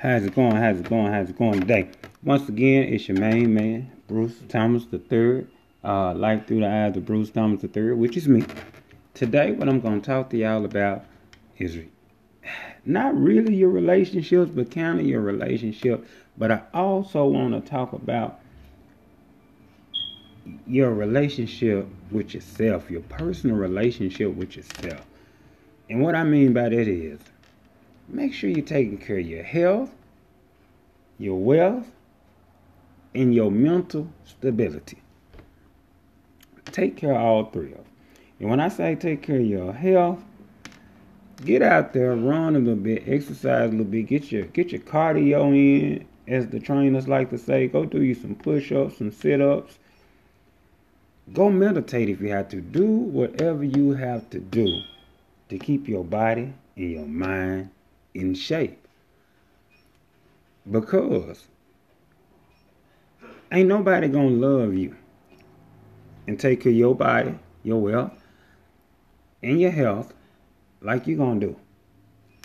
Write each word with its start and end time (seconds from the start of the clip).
How's 0.00 0.24
it 0.24 0.34
going? 0.34 0.56
How's 0.56 0.80
it 0.80 0.88
going? 0.88 1.12
How's 1.12 1.28
it 1.28 1.36
going 1.36 1.60
today? 1.60 1.90
Once 2.22 2.48
again, 2.48 2.84
it's 2.84 3.06
your 3.06 3.18
main 3.18 3.52
man, 3.52 3.92
Bruce 4.08 4.34
Thomas 4.48 4.86
III. 4.90 5.46
Uh, 5.84 6.14
Life 6.14 6.46
Through 6.46 6.60
the 6.60 6.70
Eyes 6.70 6.96
of 6.96 7.04
Bruce 7.04 7.28
Thomas 7.28 7.62
III, 7.62 7.92
which 7.92 8.16
is 8.16 8.26
me. 8.26 8.42
Today, 9.12 9.52
what 9.52 9.68
I'm 9.68 9.78
going 9.78 10.00
to 10.00 10.06
talk 10.06 10.30
to 10.30 10.38
y'all 10.38 10.64
about 10.64 11.04
is 11.58 11.76
not 12.86 13.14
really 13.14 13.54
your 13.54 13.68
relationships, 13.68 14.50
but 14.50 14.70
kind 14.70 15.00
of 15.00 15.04
your 15.04 15.20
relationship. 15.20 16.08
But 16.38 16.50
I 16.50 16.62
also 16.72 17.26
want 17.26 17.62
to 17.62 17.70
talk 17.70 17.92
about 17.92 18.40
your 20.66 20.94
relationship 20.94 21.86
with 22.10 22.32
yourself, 22.32 22.90
your 22.90 23.02
personal 23.02 23.56
relationship 23.56 24.34
with 24.34 24.56
yourself. 24.56 25.04
And 25.90 26.00
what 26.00 26.14
I 26.14 26.24
mean 26.24 26.54
by 26.54 26.70
that 26.70 26.88
is 26.88 27.20
make 28.12 28.32
sure 28.34 28.50
you're 28.50 28.64
taking 28.64 28.98
care 28.98 29.18
of 29.18 29.26
your 29.26 29.42
health, 29.42 29.90
your 31.18 31.38
wealth, 31.38 31.90
and 33.14 33.34
your 33.34 33.50
mental 33.50 34.10
stability. 34.24 35.02
Take 36.66 36.96
care 36.96 37.12
of 37.12 37.20
all 37.20 37.44
three 37.46 37.72
of 37.72 37.78
them. 37.78 37.86
And 38.38 38.50
when 38.50 38.60
I 38.60 38.68
say 38.68 38.94
take 38.94 39.22
care 39.22 39.40
of 39.40 39.46
your 39.46 39.72
health, 39.72 40.22
get 41.44 41.62
out 41.62 41.92
there, 41.92 42.14
run 42.14 42.56
a 42.56 42.58
little 42.58 42.76
bit, 42.76 43.04
exercise 43.06 43.68
a 43.68 43.72
little 43.72 43.84
bit, 43.84 44.02
get 44.04 44.30
your 44.30 44.44
get 44.46 44.72
your 44.72 44.80
cardio 44.80 45.54
in, 45.54 46.06
as 46.28 46.46
the 46.48 46.60
trainers 46.60 47.08
like 47.08 47.30
to 47.30 47.38
say. 47.38 47.66
Go 47.66 47.84
do 47.84 48.02
you 48.02 48.14
some 48.14 48.34
push-ups, 48.34 48.98
some 48.98 49.10
sit-ups. 49.10 49.78
Go 51.32 51.50
meditate 51.50 52.08
if 52.08 52.20
you 52.20 52.30
have 52.30 52.48
to. 52.50 52.60
Do 52.60 52.86
whatever 52.86 53.64
you 53.64 53.92
have 53.92 54.30
to 54.30 54.38
do 54.38 54.82
to 55.48 55.58
keep 55.58 55.88
your 55.88 56.04
body 56.04 56.52
and 56.76 56.90
your 56.90 57.06
mind 57.06 57.70
in 58.14 58.34
shape. 58.34 58.86
Because 60.70 61.46
ain't 63.52 63.68
nobody 63.68 64.08
gonna 64.08 64.30
love 64.30 64.74
you 64.74 64.96
and 66.26 66.38
take 66.38 66.62
care 66.62 66.72
of 66.72 66.78
your 66.78 66.94
body, 66.94 67.34
your 67.62 67.80
wealth, 67.80 68.22
and 69.42 69.60
your 69.60 69.70
health 69.70 70.12
like 70.80 71.06
you 71.06 71.16
gonna 71.16 71.40
do. 71.40 71.56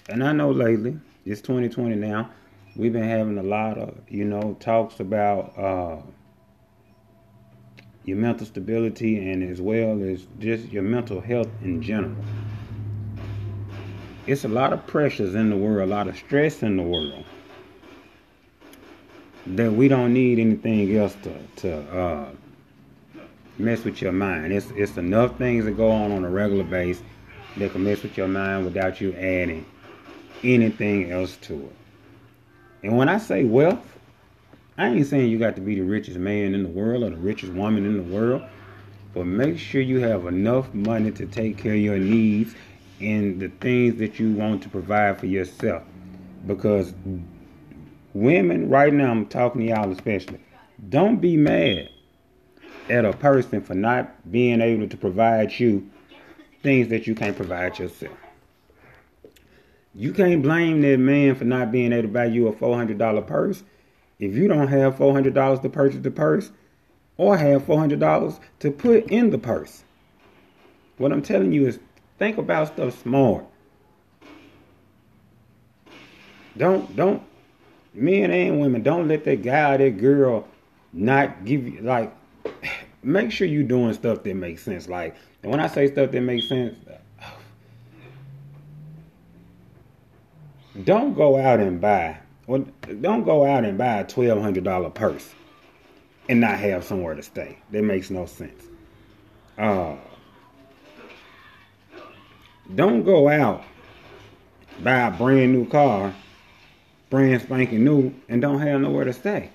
And 0.10 0.24
I 0.24 0.32
know 0.32 0.52
lately, 0.52 1.00
it's 1.26 1.42
2020 1.42 1.96
now, 1.96 2.30
we've 2.76 2.94
been 2.94 3.08
having 3.08 3.38
a 3.38 3.44
lot 3.44 3.78
of, 3.78 3.96
you 4.10 4.26
know, 4.26 4.56
talks 4.60 5.00
about 5.00 5.58
uh, 5.58 5.98
your 8.04 8.18
mental 8.18 8.46
stability 8.46 9.32
and 9.32 9.44
as 9.44 9.62
well 9.62 10.02
as 10.04 10.28
just 10.40 10.72
your 10.72 10.84
mental 10.84 11.20
health 11.20 11.50
in 11.64 11.82
general 11.82 12.16
it's 14.28 14.44
a 14.44 14.48
lot 14.48 14.74
of 14.74 14.86
pressures 14.88 15.36
in 15.36 15.50
the 15.50 15.58
world, 15.58 15.88
a 15.88 15.92
lot 15.92 16.08
of 16.08 16.18
stress 16.18 16.64
in 16.64 16.78
the 16.78 16.84
world 16.84 17.26
that 19.48 19.72
we 19.72 19.88
don't 19.88 20.14
need 20.14 20.40
anything 20.40 20.96
else 20.98 21.16
to 21.24 21.34
to 21.58 21.98
uh, 21.98 22.30
mess 23.58 23.84
with 23.84 24.02
your 24.02 24.12
mind. 24.12 24.52
It's 24.52 24.72
it's 24.72 24.98
enough 24.98 25.38
things 25.38 25.66
that 25.66 25.78
go 25.78 25.92
on 25.92 26.12
on 26.12 26.26
a 26.26 26.30
regular 26.30 26.64
basis 26.64 27.04
that 27.58 27.72
can 27.72 27.84
mess 27.84 28.02
with 28.02 28.18
your 28.18 28.28
mind 28.28 28.66
without 28.66 29.00
you 29.00 29.14
adding 29.14 29.66
anything 30.44 31.12
else 31.12 31.38
to 31.38 31.54
it. 31.54 31.76
And 32.84 32.98
when 32.98 33.08
I 33.08 33.18
say 33.18 33.44
wealth, 33.44 33.98
I 34.78 34.90
ain't 34.90 35.08
saying 35.08 35.30
you 35.30 35.40
got 35.40 35.56
to 35.56 35.62
be 35.62 35.76
the 35.76 35.82
richest 35.82 36.18
man 36.18 36.54
in 36.54 36.64
the 36.64 36.70
world 36.70 37.04
or 37.04 37.12
the 37.12 37.16
richest 37.16 37.54
woman 37.54 37.86
in 37.86 37.98
the 37.98 38.16
world, 38.16 38.44
but 39.14 39.26
make 39.26 39.58
sure 39.58 39.82
you 39.82 40.00
have 40.00 40.26
enough 40.26 40.74
money 40.74 41.12
to 41.12 41.26
take 41.26 41.58
care 41.58 41.74
of 41.74 41.80
your 41.80 41.98
needs 41.98 42.56
in 43.00 43.40
the 43.40 43.50
things 43.50 43.98
that 44.00 44.20
you 44.20 44.34
want 44.34 44.64
to 44.64 44.70
provide 44.70 45.20
for 45.20 45.26
yourself. 45.26 45.84
Because 46.48 46.94
women, 48.14 48.70
right 48.70 48.94
now, 48.94 49.12
I'm 49.12 49.26
talking 49.26 49.62
to 49.62 49.68
y'all 49.68 49.92
especially, 49.92 50.40
don't 50.90 51.18
be 51.18 51.38
mad 51.38 51.90
at 52.90 53.06
a 53.06 53.14
person 53.14 53.62
for 53.62 53.74
not 53.74 54.32
being 54.32 54.62
able 54.62 54.88
to 54.88 54.98
provide 54.98 55.60
you 55.60 55.90
things 56.62 56.88
that 56.90 57.08
you 57.08 57.16
can't 57.16 57.36
provide 57.36 57.80
yourself. 57.80 58.18
You 59.94 60.12
can't 60.12 60.42
blame 60.42 60.82
that 60.82 60.98
man 60.98 61.36
for 61.36 61.46
not 61.46 61.72
being 61.72 61.94
able 61.94 62.04
to 62.04 62.14
buy 62.14 62.26
you 62.26 62.48
a 62.48 62.54
$400 62.54 63.26
purse 63.26 63.64
if 64.20 64.36
you 64.36 64.48
don't 64.48 64.68
have 64.68 64.96
$400 64.96 65.62
to 65.62 65.70
purchase 65.70 66.02
the 66.02 66.12
purse 66.12 66.52
or 67.18 67.38
have 67.38 67.64
$400 67.64 68.40
to 68.60 68.72
put 68.72 69.06
in 69.08 69.30
the 69.30 69.38
purse. 69.38 69.84
What 70.98 71.12
I'm 71.12 71.22
telling 71.22 71.52
you 71.52 71.68
is 71.68 71.80
Think 72.18 72.38
about 72.38 72.68
stuff 72.68 73.02
smart. 73.02 73.46
Don't 76.58 76.96
don't 76.96 77.22
men 77.94 78.32
and 78.32 78.62
women 78.62 78.82
don't 78.84 79.08
let 79.08 79.26
that 79.26 79.42
guy 79.44 79.74
or 79.74 79.78
that 79.78 79.98
girl 79.98 80.48
not 80.94 81.44
give 81.44 81.68
you 81.68 81.82
like 81.82 82.16
make 83.04 83.32
sure 83.32 83.48
you're 83.48 83.64
doing 83.64 83.94
stuff 83.94 84.24
that 84.24 84.36
makes 84.36 84.64
sense. 84.64 84.88
Like 84.88 85.16
and 85.44 85.52
when 85.52 85.60
I 85.60 85.68
say 85.68 85.88
stuff 85.92 86.12
that 86.12 86.22
makes 86.22 86.48
sense, 86.48 86.78
don't 90.86 91.14
go 91.14 91.38
out 91.38 91.60
and 91.60 91.82
buy 91.82 92.18
well, 92.48 92.66
don't 93.02 93.24
go 93.24 93.46
out 93.46 93.66
and 93.66 93.78
buy 93.78 94.00
a 94.00 94.06
twelve 94.06 94.42
hundred 94.42 94.64
dollar 94.64 94.90
purse 94.90 95.34
and 96.30 96.40
not 96.40 96.58
have 96.60 96.86
somewhere 96.86 97.14
to 97.16 97.24
stay. 97.24 97.58
That 97.72 97.84
makes 97.84 98.10
no 98.10 98.26
sense. 98.26 98.64
Uh 99.58 99.96
don't 102.74 103.04
go 103.04 103.30
out, 103.30 103.64
buy 104.82 105.08
a 105.08 105.12
brand 105.12 105.54
new 105.54 105.68
car, 105.68 106.14
brand 107.10 107.42
spanking 107.42 107.84
new, 107.84 108.14
and 108.28 108.42
don't 108.42 108.60
have 108.60 108.82
nowhere 108.82 109.06
to 109.06 109.14
stay. 109.14 109.52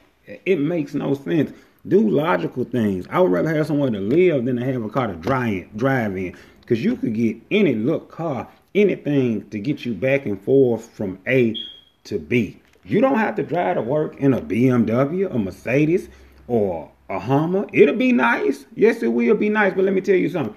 It 0.47 0.61
makes 0.61 0.95
no 0.95 1.15
sense. 1.15 1.53
Do 1.89 2.09
logical 2.09 2.65
things. 2.65 3.07
I 3.11 3.21
would 3.21 3.33
rather 3.33 3.55
have 3.55 3.67
somewhere 3.67 3.91
to 3.91 3.99
live 3.99 4.45
than 4.45 4.57
to 4.57 4.65
have 4.65 4.83
a 4.83 4.89
car 4.89 5.09
to 5.09 5.15
drive 5.15 6.17
in. 6.17 6.37
Because 6.61 6.85
you 6.85 6.95
could 6.95 7.15
get 7.15 7.37
any 7.51 7.75
look 7.75 8.11
car, 8.11 8.47
anything 8.75 9.49
to 9.51 9.59
get 9.59 9.85
you 9.85 9.95
back 9.95 10.27
and 10.27 10.41
forth 10.41 10.89
from 10.91 11.19
A 11.27 11.57
to 12.05 12.19
B. 12.19 12.61
You 12.85 13.01
don't 13.01 13.19
have 13.19 13.35
to 13.37 13.43
drive 13.43 13.77
to 13.77 13.83
work 13.83 14.17
in 14.17 14.35
a 14.35 14.41
BMW, 14.41 15.35
a 15.35 15.39
Mercedes, 15.39 16.09
or 16.47 16.91
a 17.09 17.19
Hummer. 17.19 17.67
It'll 17.73 17.97
be 17.97 18.13
nice. 18.13 18.67
Yes, 18.75 19.03
it 19.03 19.09
will 19.09 19.35
be 19.35 19.49
nice. 19.49 19.75
But 19.75 19.85
let 19.85 19.95
me 19.95 20.01
tell 20.01 20.15
you 20.15 20.29
something. 20.29 20.55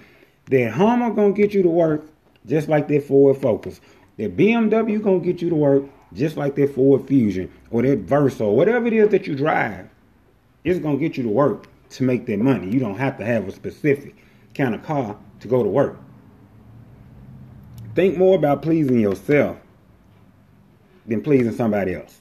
That 0.48 0.74
Hummer 0.74 1.10
gonna 1.12 1.34
get 1.34 1.54
you 1.54 1.64
to 1.64 1.70
work 1.70 2.06
just 2.46 2.68
like 2.68 2.88
that 2.90 3.04
Ford 3.04 3.38
Focus. 3.38 3.80
That 4.18 4.38
BMW 4.38 5.02
gonna 5.02 5.20
get 5.20 5.42
you 5.42 5.50
to 5.50 5.56
work 5.56 5.84
just 6.14 6.38
like 6.38 6.56
that 6.56 6.76
Ford 6.76 7.08
Fusion 7.08 7.52
or 7.72 7.82
that 7.82 8.00
Versa, 8.00 8.46
whatever 8.46 8.88
it 8.88 8.94
is 8.94 9.10
that 9.10 9.28
you 9.28 9.36
drive. 9.36 9.90
It's 10.64 10.80
gonna 10.80 10.98
get 10.98 11.18
you 11.18 11.24
to 11.24 11.30
work 11.30 11.68
to 11.92 12.04
make 12.04 12.26
that 12.28 12.40
money. 12.40 12.70
You 12.70 12.80
don't 12.80 12.98
have 12.98 13.18
to 13.18 13.26
have 13.26 13.48
a 13.48 13.52
specific 13.52 14.16
kind 14.56 14.76
of 14.76 14.84
car 14.84 15.18
to 15.40 15.48
go 15.48 15.64
to 15.64 15.70
work. 15.70 15.98
Think 17.96 18.18
more 18.18 18.36
about 18.36 18.62
pleasing 18.62 19.00
yourself 19.00 19.58
than 21.06 21.22
pleasing 21.22 21.54
somebody 21.54 21.96
else. 21.96 22.20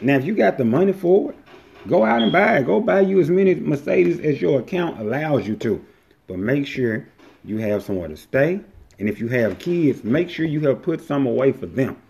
Now, 0.00 0.16
if 0.16 0.24
you 0.24 0.34
got 0.34 0.58
the 0.58 0.64
money 0.64 0.92
for 0.92 1.30
it, 1.30 1.38
go 1.86 2.04
out 2.04 2.22
and 2.22 2.32
buy 2.32 2.58
it. 2.58 2.66
Go 2.66 2.80
buy 2.80 3.00
you 3.00 3.20
as 3.20 3.30
many 3.30 3.54
Mercedes 3.54 4.18
as 4.20 4.40
your 4.40 4.60
account 4.60 4.98
allows 5.00 5.46
you 5.46 5.54
to. 5.56 5.84
But 6.26 6.38
make 6.38 6.66
sure 6.66 7.06
you 7.44 7.58
have 7.58 7.84
somewhere 7.84 8.08
to 8.08 8.16
stay 8.16 8.60
and 9.02 9.08
if 9.08 9.18
you 9.18 9.26
have 9.26 9.58
kids, 9.58 10.04
make 10.04 10.30
sure 10.30 10.46
you 10.46 10.60
have 10.60 10.80
put 10.80 11.00
some 11.00 11.26
away 11.26 11.50
for 11.50 11.66
them. 11.66 12.00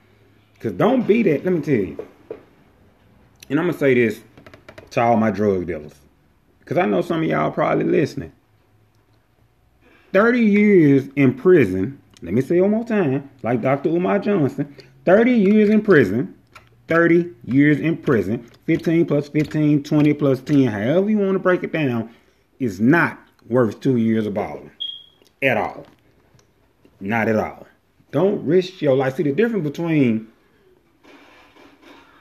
Because 0.52 0.72
don't 0.72 1.06
be 1.06 1.22
that. 1.22 1.42
Let 1.42 1.54
me 1.54 1.62
tell 1.62 1.74
you. 1.74 2.06
And 3.48 3.58
I'm 3.58 3.64
going 3.64 3.72
to 3.72 3.78
say 3.78 3.94
this 3.94 4.20
to 4.90 5.00
all 5.00 5.16
my 5.16 5.30
drug 5.30 5.66
dealers. 5.66 5.94
Because 6.58 6.76
I 6.76 6.84
know 6.84 7.00
some 7.00 7.22
of 7.22 7.24
y'all 7.24 7.50
probably 7.50 7.86
listening. 7.86 8.30
30 10.12 10.40
years 10.40 11.08
in 11.16 11.32
prison. 11.32 11.98
Let 12.20 12.34
me 12.34 12.42
say 12.42 12.60
one 12.60 12.72
more 12.72 12.84
time. 12.84 13.30
Like 13.42 13.62
Dr. 13.62 13.88
Umar 13.88 14.18
Johnson. 14.18 14.76
30 15.06 15.32
years 15.32 15.70
in 15.70 15.80
prison. 15.80 16.34
30 16.88 17.32
years 17.46 17.80
in 17.80 17.96
prison. 17.96 18.46
15 18.66 19.06
plus 19.06 19.30
15, 19.30 19.82
20 19.82 20.12
plus 20.12 20.42
10. 20.42 20.66
However 20.66 21.08
you 21.08 21.16
want 21.16 21.36
to 21.36 21.38
break 21.38 21.62
it 21.62 21.72
down. 21.72 22.14
Is 22.58 22.80
not 22.80 23.18
worth 23.48 23.80
two 23.80 23.96
years 23.96 24.26
of 24.26 24.34
balling. 24.34 24.70
At 25.40 25.56
all. 25.56 25.86
Not 27.02 27.28
at 27.28 27.36
all. 27.36 27.66
Don't 28.12 28.44
risk 28.46 28.80
your 28.80 28.96
life. 28.96 29.16
See 29.16 29.24
the 29.24 29.32
difference 29.32 29.64
between 29.64 30.28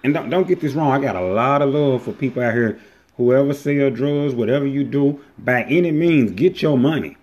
and 0.04 0.14
don't, 0.14 0.30
don't 0.30 0.48
get 0.48 0.60
this 0.60 0.74
wrong. 0.74 0.92
I 0.92 1.00
got 1.00 1.16
a 1.16 1.22
lot 1.22 1.62
of 1.62 1.70
love 1.70 2.04
for 2.04 2.12
people 2.12 2.42
out 2.42 2.54
here. 2.54 2.80
Whoever 3.18 3.54
sell 3.54 3.92
drugs, 3.92 4.34
whatever 4.34 4.66
you 4.66 4.84
do, 4.84 5.24
by 5.38 5.64
any 5.64 5.92
means, 5.92 6.32
get 6.32 6.62
your 6.62 6.78
money. 6.78 7.18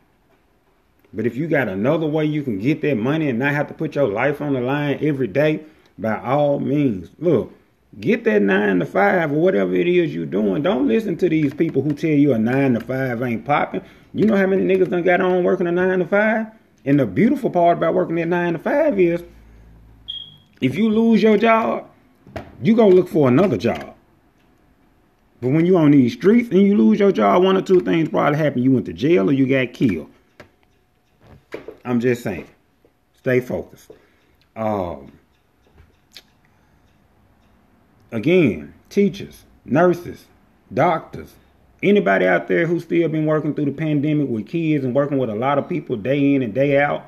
But 1.13 1.27
if 1.27 1.35
you 1.35 1.49
got 1.49 1.69
another 1.69 2.07
way 2.07 2.27
you 2.27 2.43
can 2.43 2.59
get 2.59 2.83
that 2.83 2.97
money 2.97 3.29
and 3.29 3.39
not 3.39 3.53
have 3.55 3.67
to 3.69 3.75
put 3.75 3.95
your 3.95 4.07
life 4.07 4.41
on 4.41 4.53
the 4.53 4.61
line 4.61 4.99
every 5.01 5.27
day, 5.27 5.65
by 5.99 6.21
all 6.21 6.61
means, 6.61 7.11
look, 7.19 7.53
get 7.99 8.23
that 8.25 8.43
nine 8.43 8.79
to 8.79 8.87
five 8.87 9.33
or 9.33 9.41
whatever 9.41 9.75
it 9.75 9.89
is 9.89 10.15
you're 10.15 10.27
doing. 10.27 10.63
Don't 10.63 10.87
listen 10.87 11.17
to 11.17 11.29
these 11.29 11.55
people 11.55 11.83
who 11.83 11.93
tell 11.95 12.11
you 12.11 12.35
a 12.35 12.39
nine 12.39 12.75
to 12.75 12.81
five 12.81 13.21
ain't 13.23 13.45
popping. 13.45 13.83
You 14.15 14.27
know 14.27 14.37
how 14.37 14.47
many 14.47 14.63
niggas 14.63 14.91
done 14.91 15.03
got 15.03 15.21
on 15.21 15.43
working 15.43 15.67
a 15.67 15.73
nine 15.73 15.99
to 15.99 16.07
five? 16.07 16.47
And 16.85 16.99
the 16.99 17.07
beautiful 17.07 17.51
part 17.51 17.79
about 17.79 17.95
working 17.95 18.21
at 18.21 18.29
nine 18.29 18.55
to 18.55 18.59
five 18.59 18.99
is 18.99 19.23
if 20.61 20.77
you 20.77 20.89
lose 20.89 21.23
your 21.23 21.37
job, 21.37 21.89
you 22.63 22.75
go 22.75 22.89
look 22.89 23.09
for 23.09 23.29
another 23.29 23.57
job. 23.57 23.95
But 25.41 25.49
when 25.49 25.67
you 25.67 25.77
on 25.77 25.93
these 25.93 26.15
streets 26.15 26.51
and 26.51 26.63
you 26.63 26.77
lose 26.77 26.99
your 26.99 27.13
job, 27.13 27.45
one 27.45 27.57
or 27.57 27.63
two 27.63 27.81
things 27.81 28.09
probably 28.09 28.39
happen. 28.39 28.63
You 28.63 28.73
went 28.73 28.87
to 28.87 28.93
jail 28.93 29.31
or 29.31 29.33
you 29.33 29.47
got 29.47 29.73
killed. 29.73 30.11
I'm 31.85 32.01
just 32.01 32.23
saying. 32.23 32.49
Stay 33.17 33.41
focused. 33.41 33.91
Um, 34.57 35.13
again, 38.11 38.75
teachers, 38.91 39.45
nurses, 39.65 40.25
doctors, 40.73 41.35
anybody 41.83 42.27
out 42.27 42.49
there 42.49 42.67
who's 42.67 42.85
still 42.85 43.09
been 43.09 43.27
working 43.27 43.55
through 43.55 43.67
the 43.67 43.73
pandemic 43.73 44.29
with 44.29 44.47
kids 44.47 44.85
and 44.85 44.95
working 44.95 45.19
with 45.19 45.31
a 45.31 45.35
lot 45.35 45.59
of 45.59 45.69
people 45.69 45.97
day 45.97 46.35
in 46.35 46.43
and 46.43 46.55
day 46.55 46.81
out, 46.81 47.05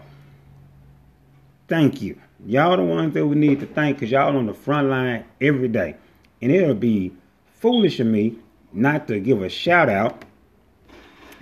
thank 1.68 2.00
you. 2.02 2.18
Y'all 2.46 2.76
the 2.76 2.82
ones 2.82 3.12
that 3.14 3.26
we 3.26 3.36
need 3.36 3.60
to 3.60 3.66
thank 3.66 3.96
because 3.96 4.10
y'all 4.10 4.36
on 4.36 4.46
the 4.46 4.54
front 4.54 4.88
line 4.88 5.24
every 5.40 5.68
day. 5.68 5.94
And 6.40 6.50
it'll 6.50 6.74
be 6.74 7.12
foolish 7.54 8.00
of 8.00 8.06
me 8.06 8.36
not 8.72 9.08
to 9.08 9.20
give 9.20 9.42
a 9.42 9.48
shout 9.48 9.88
out 9.88 10.24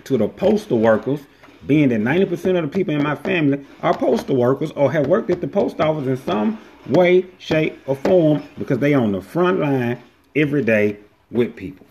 to 0.04 0.16
the 0.16 0.28
postal 0.28 0.78
workers, 0.78 1.20
being 1.66 1.90
that 1.90 2.00
90% 2.00 2.56
of 2.56 2.62
the 2.62 2.68
people 2.68 2.94
in 2.94 3.02
my 3.02 3.14
family 3.14 3.64
are 3.82 3.96
postal 3.96 4.36
workers 4.36 4.70
or 4.72 4.90
have 4.90 5.06
worked 5.06 5.30
at 5.30 5.40
the 5.40 5.48
post 5.48 5.80
office 5.80 6.06
in 6.06 6.16
some 6.16 6.58
way, 6.88 7.26
shape, 7.38 7.78
or 7.86 7.94
form 7.94 8.42
because 8.58 8.78
they 8.78 8.94
on 8.94 9.12
the 9.12 9.20
front 9.20 9.60
line 9.60 10.00
every 10.34 10.64
day 10.64 10.96
with 11.30 11.54
people. 11.54 11.87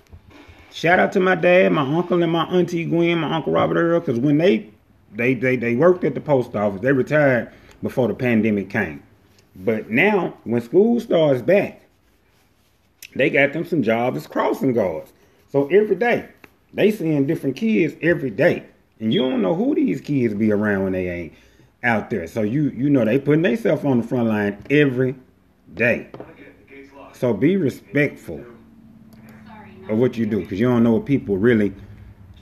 Shout 0.78 1.00
out 1.00 1.12
to 1.14 1.20
my 1.20 1.34
dad, 1.34 1.72
my 1.72 1.82
uncle, 1.82 2.22
and 2.22 2.32
my 2.32 2.44
auntie 2.44 2.86
Gwen, 2.86 3.18
my 3.18 3.34
uncle 3.38 3.52
Robert 3.52 3.78
Earl, 3.78 4.00
because 4.00 4.20
when 4.20 4.38
they 4.38 4.70
they 5.12 5.34
they 5.34 5.56
they 5.56 5.76
worked 5.76 6.04
at 6.04 6.14
the 6.14 6.22
post 6.22 6.56
office, 6.56 6.82
they 6.82 6.92
retired 6.92 7.52
before 7.82 8.08
the 8.08 8.14
pandemic 8.14 8.70
came. 8.70 9.02
But 9.56 9.90
now, 9.90 10.38
when 10.44 10.62
school 10.62 11.00
starts 11.00 11.42
back, 11.42 11.82
they 13.16 13.32
got 13.32 13.54
them 13.54 13.66
some 13.66 13.82
jobs 13.82 14.18
as 14.18 14.28
crossing 14.28 14.74
guards. 14.74 15.12
So 15.52 15.66
every 15.70 15.96
day, 15.96 16.30
they 16.76 16.92
seeing 16.92 17.26
different 17.26 17.56
kids 17.56 17.96
every 18.04 18.30
day. 18.30 18.64
And 19.00 19.12
you 19.12 19.22
don't 19.22 19.42
know 19.42 19.56
who 19.56 19.74
these 19.74 20.00
kids 20.00 20.36
be 20.36 20.52
around 20.52 20.84
when 20.84 20.94
they 20.94 21.10
ain't 21.10 21.34
out 21.82 22.12
there. 22.12 22.28
So 22.28 22.44
you 22.44 22.70
you 22.70 22.92
know 22.92 23.04
they 23.04 23.18
putting 23.18 23.42
themselves 23.42 23.84
on 23.84 24.00
the 24.00 24.08
front 24.08 24.30
line 24.30 24.64
every 24.70 25.16
day. 25.74 26.10
So 27.14 27.34
be 27.34 27.58
respectful 27.58 28.46
of 29.90 29.98
what 29.98 30.18
you 30.18 30.26
do 30.26 30.42
because 30.42 30.60
you 30.60 30.68
don't 30.68 30.84
know 30.84 30.94
what 30.94 31.06
people 31.06 31.38
really 31.38 31.74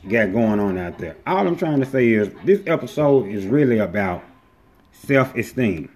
got 0.09 0.31
going 0.31 0.59
on 0.59 0.77
out 0.77 0.97
there. 0.97 1.15
All 1.25 1.47
I'm 1.47 1.56
trying 1.56 1.80
to 1.80 1.86
say 1.86 2.12
is 2.12 2.30
this 2.44 2.62
episode 2.68 3.27
is 3.27 3.45
really 3.45 3.80
about 3.80 4.24
self-esteem. 4.92 5.89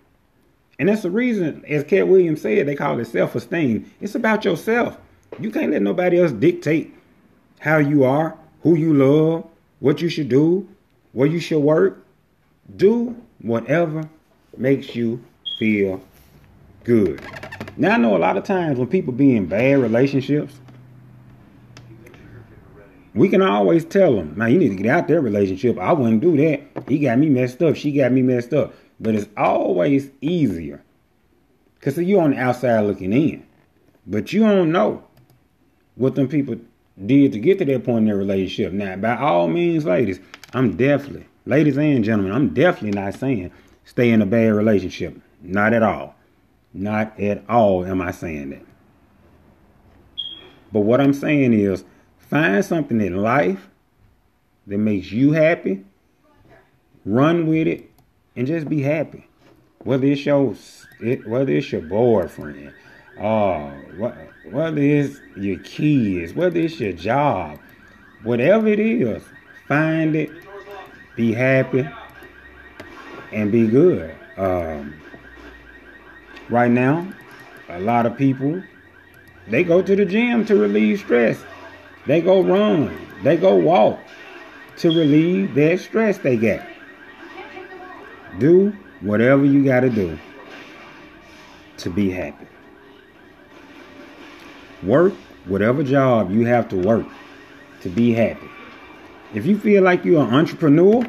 And 0.79 0.89
that's 0.89 1.01
the 1.03 1.11
reason, 1.11 1.63
as 1.67 1.83
Katt 1.83 2.07
Williams 2.07 2.41
said, 2.41 2.67
they 2.67 2.75
call 2.75 2.99
it 2.99 3.05
self-esteem. 3.05 3.91
It's 3.99 4.15
about 4.15 4.45
yourself. 4.45 4.97
You 5.39 5.51
can't 5.51 5.71
let 5.71 5.81
nobody 5.81 6.19
else 6.19 6.31
dictate 6.31 6.93
how 7.59 7.77
you 7.77 8.03
are, 8.03 8.37
who 8.63 8.75
you 8.75 8.93
love, 8.93 9.45
what 9.79 10.01
you 10.01 10.09
should 10.09 10.29
do, 10.29 10.67
where 11.11 11.27
you 11.27 11.39
should 11.39 11.59
work. 11.59 12.05
Do 12.75 13.15
whatever 13.41 14.07
makes 14.57 14.95
you 14.95 15.23
feel 15.57 16.01
good. 16.83 17.21
Now 17.77 17.93
I 17.93 17.97
know 17.97 18.15
a 18.15 18.19
lot 18.19 18.37
of 18.37 18.43
times 18.43 18.79
when 18.79 18.87
people 18.87 19.13
be 19.13 19.35
in 19.35 19.45
bad 19.45 19.79
relationships, 19.79 20.59
we 23.19 23.27
can 23.27 23.41
always 23.41 23.83
tell 23.83 24.15
them, 24.15 24.33
man, 24.37 24.51
you 24.51 24.57
need 24.57 24.69
to 24.69 24.75
get 24.75 24.85
out 24.85 25.07
their 25.09 25.19
relationship. 25.19 25.77
I 25.77 25.91
wouldn't 25.91 26.21
do 26.21 26.37
that. 26.37 26.61
He 26.87 26.99
got 26.99 27.19
me 27.19 27.27
messed 27.27 27.61
up. 27.61 27.75
She 27.75 27.91
got 27.91 28.13
me 28.13 28.21
messed 28.21 28.53
up. 28.53 28.73
But 28.99 29.13
it's 29.13 29.27
always 29.35 30.09
easier. 30.21 30.81
Because 31.75 31.97
you're 31.97 32.21
on 32.21 32.31
the 32.31 32.37
outside 32.37 32.81
looking 32.81 33.11
in. 33.11 33.45
But 34.07 34.31
you 34.31 34.41
don't 34.41 34.71
know 34.71 35.03
what 35.95 36.15
them 36.15 36.29
people 36.29 36.55
did 37.05 37.33
to 37.33 37.39
get 37.39 37.59
to 37.59 37.65
that 37.65 37.83
point 37.83 37.99
in 37.99 38.05
their 38.05 38.15
relationship. 38.15 38.71
Now, 38.71 38.95
by 38.95 39.17
all 39.17 39.49
means, 39.49 39.83
ladies, 39.83 40.21
I'm 40.53 40.77
definitely, 40.77 41.27
ladies 41.45 41.77
and 41.77 42.03
gentlemen, 42.05 42.31
I'm 42.31 42.53
definitely 42.53 42.99
not 42.99 43.15
saying 43.15 43.51
stay 43.83 44.11
in 44.11 44.21
a 44.21 44.25
bad 44.25 44.53
relationship. 44.53 45.19
Not 45.41 45.73
at 45.73 45.83
all. 45.83 46.15
Not 46.73 47.19
at 47.19 47.43
all 47.49 47.85
am 47.85 48.01
I 48.01 48.11
saying 48.11 48.51
that. 48.51 48.65
But 50.71 50.81
what 50.81 51.01
I'm 51.01 51.13
saying 51.13 51.53
is 51.53 51.83
find 52.29 52.63
something 52.63 53.01
in 53.01 53.17
life 53.17 53.67
that 54.67 54.77
makes 54.77 55.11
you 55.11 55.31
happy, 55.31 55.83
run 57.05 57.47
with 57.47 57.67
it, 57.67 57.89
and 58.35 58.47
just 58.47 58.69
be 58.69 58.81
happy. 58.81 59.27
Whether 59.79 60.05
it's 60.07 60.25
your 60.25 60.53
whether 61.25 61.51
it's 61.51 61.71
your 61.71 61.81
boyfriend, 61.81 62.73
uh, 63.19 63.69
whether 64.49 64.81
it's 64.81 65.19
your 65.35 65.59
kids, 65.59 66.33
whether 66.33 66.59
it's 66.59 66.79
your 66.79 66.93
job, 66.93 67.59
whatever 68.23 68.67
it 68.67 68.79
is, 68.79 69.23
find 69.67 70.15
it, 70.15 70.29
be 71.15 71.33
happy, 71.33 71.87
and 73.31 73.51
be 73.51 73.67
good. 73.67 74.13
Um, 74.37 74.93
right 76.49 76.71
now, 76.71 77.11
a 77.69 77.79
lot 77.79 78.05
of 78.05 78.17
people 78.17 78.61
they 79.47 79.63
go 79.63 79.81
to 79.81 79.95
the 79.95 80.05
gym 80.05 80.45
to 80.45 80.55
relieve 80.55 80.99
stress. 80.99 81.43
They 82.09 82.21
go 82.21 82.41
run. 82.41 82.97
They 83.21 83.37
go 83.37 83.53
walk 83.53 83.99
to 84.77 84.87
relieve 84.89 85.53
that 85.53 85.79
stress 85.79 86.17
they 86.17 86.37
get. 86.37 86.67
Do 88.39 88.75
whatever 89.01 89.45
you 89.45 89.63
got 89.63 89.81
to 89.81 89.91
do 89.91 90.17
to 91.77 91.89
be 91.91 92.09
happy. 92.09 92.47
Work 94.81 95.13
whatever 95.45 95.83
job 95.83 96.31
you 96.31 96.47
have 96.47 96.67
to 96.69 96.77
work 96.77 97.05
to 97.81 97.89
be 97.89 98.11
happy. 98.11 98.49
If 99.35 99.45
you 99.45 99.59
feel 99.59 99.83
like 99.83 100.03
you're 100.03 100.23
an 100.23 100.33
entrepreneur, 100.33 101.05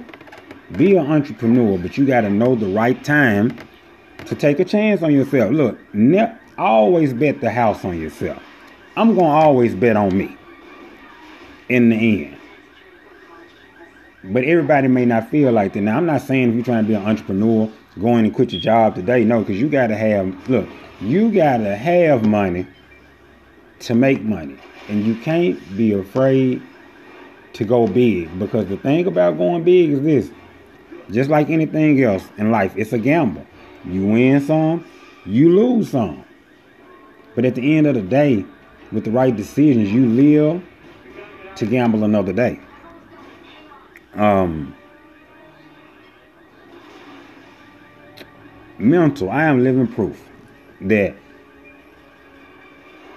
be 0.73 0.99
an 0.99 1.11
entrepreneur, 1.11 1.79
but 1.79 1.97
you 1.97 2.05
got 2.05 2.21
to 2.21 2.31
know 2.31 2.55
the 2.57 2.69
right 2.69 3.03
time 3.03 3.57
to 4.27 4.35
take 4.35 4.61
a 4.61 4.67
chance 4.67 5.03
on 5.03 5.15
yourself. 5.15 5.51
Look, 5.51 5.79
ne- 5.95 6.37
always 6.59 7.15
bet 7.15 7.41
the 7.41 7.51
house 7.51 7.87
on 7.87 7.99
yourself. 7.99 8.43
I'm 8.99 9.15
going 9.15 9.31
to 9.31 9.47
always 9.47 9.75
bet 9.75 9.97
on 9.97 10.15
me 10.15 10.37
in 11.71 11.89
the 11.89 12.25
end. 12.27 12.37
But 14.25 14.45
everybody 14.45 14.89
may 14.89 15.07
not 15.07 15.31
feel 15.31 15.53
like 15.53 15.73
that. 15.73 15.81
Now, 15.81 15.97
I'm 15.97 16.05
not 16.05 16.21
saying 16.23 16.51
if 16.51 16.55
you're 16.57 16.65
trying 16.65 16.85
to 16.85 16.89
be 16.89 16.95
an 16.95 17.07
entrepreneur, 17.07 17.71
go 17.99 18.17
in 18.17 18.27
and 18.27 18.35
quit 18.35 18.53
your 18.53 18.61
job 18.61 18.97
today. 18.97 19.25
No, 19.25 19.41
because 19.41 19.59
you 19.59 19.69
got 19.69 19.87
to 19.87 19.97
have, 19.97 20.51
look, 20.51 20.69
you 21.01 21.33
got 21.33 21.59
to 21.59 21.75
have 21.75 22.27
money 22.27 22.67
to 23.81 23.95
make 23.95 24.21
money. 24.21 24.59
And 24.89 25.07
you 25.07 25.15
can't 25.15 25.59
be 25.77 25.95
afraid 25.95 26.61
to 27.55 27.65
go 27.65 27.87
big. 27.87 28.39
Because 28.39 28.69
the 28.69 28.77
thing 28.77 29.07
about 29.07 29.39
going 29.39 29.65
big 29.65 29.91
is 29.91 30.03
this 30.03 30.31
just 31.11 31.31
like 31.31 31.49
anything 31.49 32.03
else 32.03 32.25
in 32.37 32.51
life, 32.51 32.73
it's 32.77 32.93
a 32.93 32.99
gamble. 32.99 33.47
You 33.85 34.07
win 34.07 34.41
some, 34.41 34.85
you 35.25 35.49
lose 35.51 35.91
some. 35.91 36.25
But 37.35 37.45
at 37.45 37.55
the 37.55 37.77
end 37.77 37.87
of 37.87 37.95
the 37.95 38.03
day, 38.03 38.45
with 38.93 39.05
the 39.05 39.11
right 39.11 39.35
decisions, 39.35 39.91
you 39.91 40.07
live 40.07 40.63
to 41.57 41.67
gamble 41.67 42.05
another 42.05 42.33
day. 42.33 42.61
Um, 44.15 44.75
mental, 48.79 49.31
I 49.31 49.45
am 49.45 49.63
living 49.63 49.87
proof 49.87 50.23
that 50.83 51.15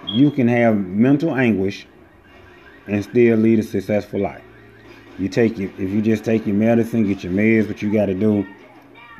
you 0.07 0.29
can 0.31 0.47
have 0.47 0.77
mental 0.77 1.35
anguish 1.35 1.87
and 2.87 3.03
still 3.03 3.37
lead 3.37 3.59
a 3.59 3.63
successful 3.63 4.19
life. 4.19 4.43
You 5.17 5.29
take 5.29 5.57
your, 5.57 5.69
if 5.71 5.89
you 5.89 6.01
just 6.01 6.25
take 6.25 6.45
your 6.45 6.55
medicine, 6.55 7.07
get 7.07 7.23
your 7.23 7.33
meds, 7.33 7.67
what 7.67 7.81
you 7.81 7.93
got 7.93 8.07
to 8.07 8.13
do, 8.13 8.45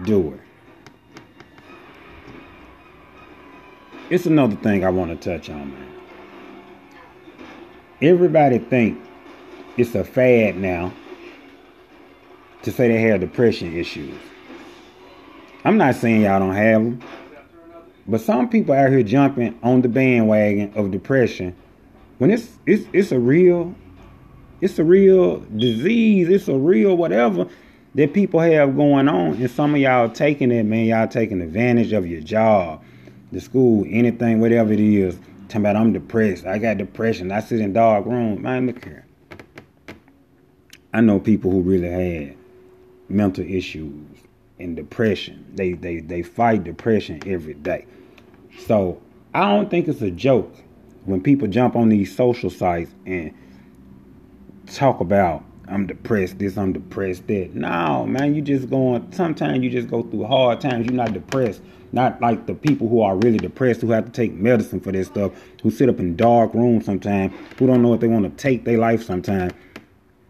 do 0.03 0.33
it. 0.33 0.39
It's 4.09 4.25
another 4.25 4.55
thing 4.57 4.83
I 4.83 4.89
want 4.89 5.19
to 5.19 5.37
touch 5.37 5.49
on, 5.49 5.71
man. 5.71 6.02
Everybody 8.03 8.59
think 8.59 8.99
it's 9.77 9.95
a 9.95 10.03
fad 10.03 10.57
now 10.57 10.91
to 12.63 12.71
say 12.71 12.89
they 12.89 13.01
have 13.01 13.21
depression 13.21 13.75
issues. 13.77 14.19
I'm 15.63 15.77
not 15.77 15.95
saying 15.95 16.23
y'all 16.23 16.39
don't 16.39 16.53
have 16.53 16.83
them, 16.83 17.01
but 18.05 18.19
some 18.19 18.49
people 18.49 18.75
out 18.75 18.89
here 18.89 19.03
jumping 19.03 19.57
on 19.63 19.81
the 19.81 19.87
bandwagon 19.87 20.73
of 20.75 20.91
depression 20.91 21.55
when 22.17 22.29
it's 22.29 22.49
it's 22.65 22.85
it's 22.91 23.11
a 23.13 23.19
real 23.19 23.73
it's 24.59 24.79
a 24.79 24.83
real 24.83 25.39
disease, 25.57 26.27
it's 26.27 26.49
a 26.49 26.57
real 26.57 26.95
whatever 26.97 27.47
that 27.95 28.13
people 28.13 28.41
have 28.41 28.75
going 28.75 29.07
on, 29.07 29.35
and 29.35 29.49
some 29.49 29.75
of 29.75 29.79
y'all 29.79 30.09
taking 30.09 30.51
it, 30.51 30.63
man. 30.63 30.85
Y'all 30.85 31.07
taking 31.07 31.41
advantage 31.41 31.93
of 31.93 32.05
your 32.05 32.21
job, 32.21 32.83
the 33.31 33.39
school, 33.39 33.85
anything, 33.87 34.41
whatever 34.41 34.73
it 34.73 34.79
is. 34.81 35.17
Talking 35.53 35.65
about 35.67 35.75
I'm 35.75 35.93
depressed. 35.93 36.47
I 36.47 36.57
got 36.57 36.79
depression. 36.79 37.31
I 37.31 37.39
sit 37.39 37.59
in 37.59 37.73
dark 37.73 38.07
room. 38.07 38.41
Man, 38.41 38.65
look 38.65 38.83
here. 38.83 39.05
I 40.91 40.99
know 40.99 41.19
people 41.19 41.51
who 41.51 41.61
really 41.61 41.91
had 41.91 42.37
mental 43.07 43.45
issues 43.45 44.17
and 44.57 44.75
depression. 44.75 45.45
They 45.53 45.73
they 45.73 45.99
they 45.99 46.23
fight 46.23 46.63
depression 46.63 47.21
every 47.27 47.53
day. 47.53 47.85
So 48.65 48.99
I 49.35 49.41
don't 49.41 49.69
think 49.69 49.87
it's 49.87 50.01
a 50.01 50.09
joke 50.09 50.51
when 51.05 51.21
people 51.21 51.47
jump 51.47 51.75
on 51.75 51.89
these 51.89 52.15
social 52.15 52.49
sites 52.49 52.89
and 53.05 53.31
talk 54.65 55.01
about 55.01 55.43
I'm 55.67 55.85
depressed 55.85 56.39
this, 56.39 56.57
I'm 56.57 56.73
depressed 56.73 57.27
that. 57.27 57.53
No, 57.53 58.07
man, 58.07 58.33
you 58.33 58.41
just 58.41 58.71
going 58.71 59.11
sometimes 59.11 59.63
you 59.63 59.69
just 59.69 59.87
go 59.87 60.01
through 60.01 60.25
hard 60.25 60.61
times. 60.61 60.87
You're 60.87 60.95
not 60.95 61.13
depressed. 61.13 61.61
Not 61.93 62.19
like 62.19 62.47
the 62.47 62.55
people 62.55 62.89
who 62.89 63.01
are 63.01 63.15
really 63.15 63.37
depressed 63.37 63.81
who 63.81 63.91
have 63.91 64.05
to 64.05 64.11
take 64.11 64.33
medicine 64.33 64.79
for 64.79 64.91
this 64.91 65.07
stuff, 65.07 65.31
who 65.61 65.69
sit 65.69 65.87
up 65.89 65.99
in 65.99 66.15
dark 66.15 66.51
rooms 66.55 66.85
sometimes, 66.85 67.31
who 67.57 67.67
don't 67.67 67.83
know 67.83 67.89
what 67.89 67.99
they 67.99 68.07
want 68.07 68.25
to 68.25 68.31
take 68.31 68.65
their 68.65 68.79
life 68.79 69.03
sometimes. 69.03 69.53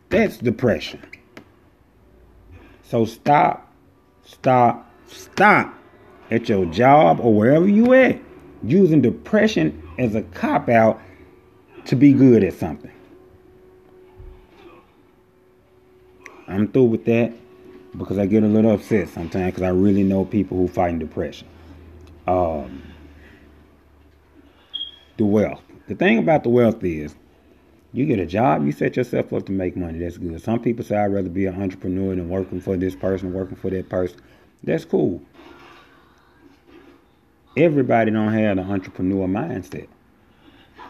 That's 0.10 0.38
depression. 0.38 1.02
So 2.84 3.06
stop, 3.06 3.74
stop, 4.26 4.92
stop 5.08 5.74
at 6.30 6.50
your 6.50 6.66
job 6.66 7.22
or 7.22 7.34
wherever 7.34 7.68
you 7.68 7.94
at 7.94 8.20
using 8.62 9.02
depression 9.02 9.82
as 9.98 10.16
a 10.16 10.22
cop 10.22 10.68
out 10.68 11.02
to 11.86 11.96
be 11.96 12.12
good 12.12 12.44
at 12.44 12.54
something. 12.56 12.92
I'm 16.46 16.68
through 16.68 16.84
with 16.84 17.06
that 17.06 17.34
because 17.98 18.18
I 18.18 18.26
get 18.26 18.44
a 18.44 18.48
little 18.48 18.72
upset 18.72 19.08
sometimes 19.08 19.54
because 19.54 19.64
I 19.64 19.70
really 19.70 20.04
know 20.04 20.26
people 20.26 20.58
who 20.58 20.68
fight 20.68 21.00
depression. 21.00 21.48
Um, 22.28 22.82
the 25.18 25.26
wealth. 25.26 25.62
The 25.88 25.96
thing 25.96 26.18
about 26.18 26.44
the 26.44 26.50
wealth 26.50 26.84
is 26.84 27.16
you 27.92 28.06
get 28.06 28.20
a 28.20 28.26
job, 28.26 28.66
you 28.66 28.72
set 28.72 28.96
yourself 28.96 29.32
up 29.34 29.46
to 29.46 29.52
make 29.52 29.76
money. 29.78 30.00
That's 30.00 30.18
good. 30.18 30.42
Some 30.42 30.60
people 30.60 30.84
say 30.84 30.98
I'd 30.98 31.14
rather 31.14 31.30
be 31.30 31.46
an 31.46 31.62
entrepreneur 31.62 32.16
than 32.16 32.30
working 32.30 32.62
for 32.62 32.76
this 32.76 32.96
person, 32.96 33.34
working 33.34 33.56
for 33.56 33.70
that 33.70 33.90
person. 33.90 34.20
That's 34.64 34.86
cool. 34.86 35.22
Everybody 37.56 38.10
don't 38.10 38.34
have 38.34 38.58
an 38.58 38.72
entrepreneur 38.72 39.28
mindset. 39.28 39.88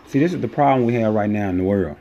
See, 0.08 0.20
this 0.20 0.34
is 0.34 0.40
the 0.42 0.48
problem 0.48 0.86
we 0.86 0.94
have 0.96 1.14
right 1.14 1.30
now 1.30 1.50
in 1.50 1.58
the 1.58 1.64
world. 1.64 1.98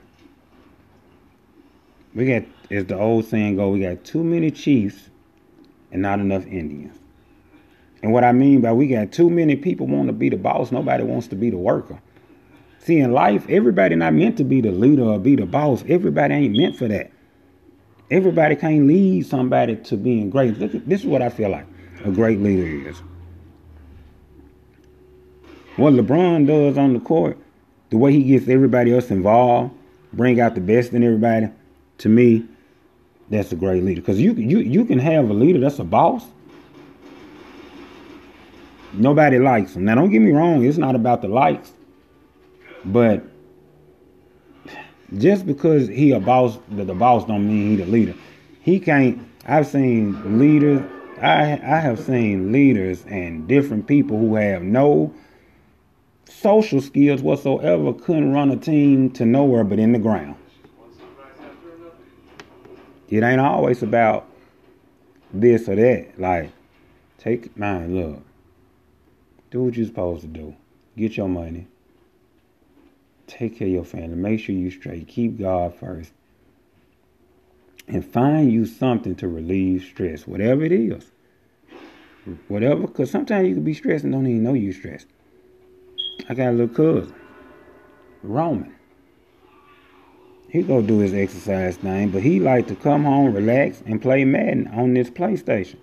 We 2.15 2.27
got, 2.27 2.45
as 2.71 2.87
the 2.87 2.97
old 2.97 3.25
saying 3.25 3.57
go, 3.57 3.71
we 3.71 3.81
got 3.81 4.05
too 4.05 4.23
many 4.23 4.51
chiefs 4.51 5.09
and 5.91 6.03
not 6.03 6.21
enough 6.21 6.47
Indians. 6.47 6.97
And 8.03 8.13
what 8.13 8.25
I 8.25 8.33
mean 8.33 8.61
by 8.61 8.73
we 8.73 8.89
got 8.89 9.13
too 9.13 9.31
many 9.31 9.57
people 9.57 9.87
want 9.87 10.09
to 10.09 10.13
be 10.13 10.29
the 10.29 10.37
boss, 10.37 10.73
nobody 10.73 11.05
wants 11.05 11.29
to 11.29 11.37
be 11.37 11.51
the 11.51 11.59
worker. 11.59 12.01
See, 12.81 12.99
in 12.99 13.13
life, 13.13 13.47
everybody 13.49 13.95
not 13.95 14.13
meant 14.13 14.37
to 14.39 14.45
be 14.45 14.61
the 14.61 14.73
leader 14.73 15.05
or 15.05 15.19
be 15.19 15.37
the 15.37 15.47
boss. 15.47 15.85
Everybody 15.89 16.35
ain't 16.35 16.57
meant 16.57 16.77
for 16.77 16.89
that. 16.89 17.13
Everybody 18.11 18.57
can't 18.57 18.89
lead 18.89 19.25
somebody 19.25 19.77
to 19.77 19.97
being 19.97 20.31
great. 20.31 20.59
Look, 20.59 20.73
this 20.85 21.01
is 21.01 21.07
what 21.07 21.23
I 21.23 21.29
feel 21.29 21.51
like 21.51 21.67
a 22.05 22.11
great 22.11 22.41
leader 22.41 22.89
is. 22.89 22.99
What 25.77 25.95
LeBron 25.95 26.47
does 26.47 26.77
on 26.77 26.93
the 26.93 27.01
court, 27.01 27.39
the 27.91 27.97
way 27.97 28.13
he 28.13 28.25
gets 28.25 28.49
everybody 28.49 28.93
else 28.93 29.11
involved, 29.11 29.73
bring 30.13 30.41
out 30.41 30.55
the 30.55 30.61
best 30.61 30.93
in 30.93 31.03
everybody, 31.03 31.49
to 31.99 32.09
me, 32.09 32.45
that's 33.31 33.53
a 33.53 33.57
great 33.57 33.83
leader. 33.83 34.01
Because 34.01 34.21
you 34.21 34.33
you 34.35 34.59
you 34.59 34.85
can 34.85 34.99
have 34.99 35.31
a 35.31 35.33
leader 35.33 35.61
that's 35.61 35.79
a 35.79 35.85
boss. 35.85 36.25
Nobody 38.93 39.39
likes 39.39 39.75
him. 39.75 39.85
Now, 39.85 39.95
don't 39.95 40.11
get 40.11 40.21
me 40.21 40.33
wrong; 40.33 40.65
it's 40.65 40.79
not 40.79 40.95
about 40.95 41.23
the 41.23 41.29
likes, 41.29 41.73
but 42.85 43.25
just 45.19 45.47
because 45.47 45.89
he 45.89 46.13
a 46.13 46.21
boss, 46.21 46.59
the, 46.71 46.85
the 46.85 46.95
boss 46.95 47.27
don't 47.27 47.47
mean 47.47 47.71
he 47.71 47.77
the 47.85 47.91
leader. 47.91 48.15
He 48.61 48.79
can't. 48.81 49.27
I've 49.47 49.67
seen 49.67 50.39
leaders. 50.39 50.83
I 51.21 51.53
I 51.53 51.81
have 51.81 52.01
seen 52.01 52.53
leaders 52.53 53.05
and 53.07 53.47
different 53.49 53.87
people 53.87 54.19
who 54.19 54.35
have 54.35 54.63
no 54.63 55.15
social 56.29 56.81
skills 56.81 57.23
whatsoever 57.23 57.93
couldn't 57.93 58.33
run 58.33 58.51
a 58.51 58.57
team 58.57 59.11
to 59.11 59.25
nowhere 59.25 59.65
but 59.65 59.79
in 59.79 59.93
the 59.93 59.99
ground. 59.99 60.37
It 63.09 63.23
ain't 63.23 63.41
always 63.41 63.83
about 63.83 64.27
this 65.33 65.69
or 65.69 65.77
that. 65.77 66.19
Like, 66.19 66.51
take 67.19 67.57
mine, 67.57 67.95
look. 67.95 68.23
Do 69.53 69.65
what 69.65 69.77
you're 69.77 69.87
supposed 69.87 70.23
to 70.23 70.29
do. 70.29 70.57
Get 70.97 71.19
your 71.19 71.29
money. 71.29 71.67
Take 73.27 73.59
care 73.59 73.69
of 73.69 73.75
your 73.75 73.85
family. 73.85 74.17
Make 74.17 74.41
sure 74.41 74.55
you 74.55 74.71
straight. 74.71 75.07
Keep 75.09 75.39
God 75.39 75.75
first. 75.75 76.11
And 77.87 78.03
find 78.03 78.51
you 78.51 78.65
something 78.65 79.15
to 79.17 79.29
relieve 79.29 79.85
stress, 79.85 80.27
whatever 80.27 80.65
it 80.65 80.73
is. 80.73 81.11
Whatever, 82.49 82.87
because 82.87 83.11
sometimes 83.11 83.47
you 83.47 83.55
can 83.55 83.65
be 83.65 83.75
stressed 83.75 84.05
and 84.05 84.13
don't 84.15 84.27
even 84.27 84.43
know 84.43 84.55
you're 84.55 84.73
stressed. 84.73 85.09
I 86.31 86.35
got 86.35 86.49
a 86.49 86.53
little 86.53 86.75
cousin, 86.75 87.15
Roman. 88.23 88.75
He 90.49 90.63
go 90.63 90.81
do 90.81 91.01
his 91.01 91.13
exercise 91.13 91.77
thing, 91.77 92.11
but 92.11 92.23
he 92.23 92.41
like 92.41 92.69
to 92.69 92.77
come 92.77 93.05
home, 93.05 93.35
relax, 93.35 93.83
and 93.85 94.01
play 94.01 94.25
Madden 94.25 94.69
on 94.69 94.95
this 94.95 95.11
PlayStation. 95.11 95.77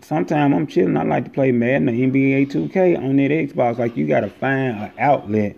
Sometimes 0.00 0.54
I'm 0.54 0.66
chilling. 0.66 0.96
I 0.96 1.02
like 1.02 1.24
to 1.24 1.30
play 1.30 1.52
Madden 1.52 1.88
or 1.88 1.92
NBA 1.92 2.50
2K 2.50 2.98
on 2.98 3.16
that 3.16 3.30
Xbox. 3.30 3.78
Like 3.78 3.96
you 3.96 4.06
gotta 4.06 4.30
find 4.30 4.78
an 4.78 4.92
outlet 4.98 5.56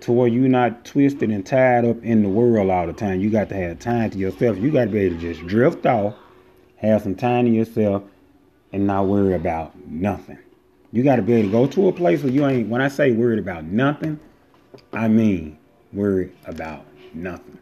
to 0.00 0.12
where 0.12 0.28
you're 0.28 0.48
not 0.48 0.84
twisted 0.84 1.30
and 1.30 1.44
tied 1.44 1.84
up 1.84 2.02
in 2.04 2.22
the 2.22 2.28
world 2.28 2.70
all 2.70 2.86
the 2.86 2.92
time. 2.92 3.20
You 3.20 3.30
got 3.30 3.48
to 3.48 3.56
have 3.56 3.78
time 3.78 4.10
to 4.10 4.18
yourself. 4.18 4.56
You 4.56 4.70
got 4.70 4.84
to 4.84 4.90
be 4.90 5.00
able 5.00 5.16
to 5.16 5.20
just 5.20 5.46
drift 5.46 5.84
off, 5.86 6.14
have 6.76 7.02
some 7.02 7.14
time 7.14 7.46
to 7.46 7.50
yourself, 7.50 8.04
and 8.72 8.86
not 8.86 9.06
worry 9.06 9.34
about 9.34 9.74
nothing. 9.88 10.38
You 10.92 11.02
got 11.02 11.16
to 11.16 11.22
be 11.22 11.34
able 11.34 11.48
to 11.48 11.52
go 11.52 11.66
to 11.66 11.88
a 11.88 11.92
place 11.92 12.22
where 12.22 12.32
you 12.32 12.46
ain't, 12.46 12.68
when 12.68 12.80
I 12.80 12.88
say 12.88 13.12
worried 13.12 13.38
about 13.38 13.64
nothing, 13.64 14.20
I 14.92 15.08
mean 15.08 15.58
worried 15.92 16.32
about 16.46 16.84
nothing. 17.12 17.58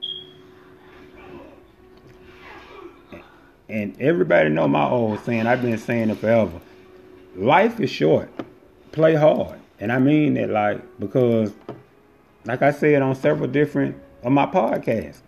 And 3.69 4.01
everybody 4.01 4.51
know 4.51 4.69
my 4.69 4.89
old 4.89 5.25
saying, 5.25 5.47
I've 5.47 5.63
been 5.63 5.79
saying 5.79 6.11
it 6.11 6.19
forever. 6.19 6.61
Life 7.35 7.81
is 7.81 7.91
short. 7.91 8.31
Play 8.93 9.15
hard. 9.15 9.59
And 9.81 9.91
I 9.91 9.99
mean 9.99 10.35
that 10.35 10.51
like 10.51 10.81
because 11.01 11.53
like 12.45 12.63
I 12.63 12.71
said 12.71 13.03
on 13.03 13.15
several 13.15 13.49
different 13.49 13.97
of 14.23 14.33
my 14.33 14.47
podcasts. 14.47 15.21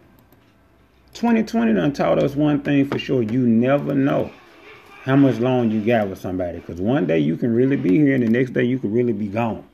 2020 1.14 1.74
done 1.74 1.92
taught 1.92 2.22
us 2.22 2.36
one 2.36 2.60
thing 2.60 2.86
for 2.88 2.98
sure. 2.98 3.22
You 3.22 3.40
never 3.46 3.94
know 3.94 4.30
how 5.02 5.16
much 5.16 5.38
long 5.38 5.70
you 5.70 5.84
got 5.84 6.08
with 6.08 6.18
somebody. 6.18 6.58
Because 6.58 6.80
one 6.80 7.06
day 7.06 7.18
you 7.18 7.36
can 7.36 7.54
really 7.54 7.76
be 7.76 7.96
here 7.96 8.14
and 8.14 8.22
the 8.22 8.28
next 8.28 8.52
day 8.52 8.64
you 8.64 8.78
can 8.78 8.92
really 8.92 9.12
be 9.12 9.28
gone. 9.28 9.64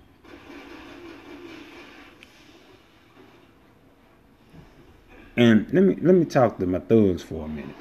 And 5.37 5.73
let 5.73 5.83
me 5.83 5.97
let 6.01 6.15
me 6.15 6.27
talk 6.27 6.59
to 6.59 6.67
my 6.67 6.79
thugs 6.79 7.23
for 7.23 7.47
a 7.47 7.49
minute. 7.49 7.75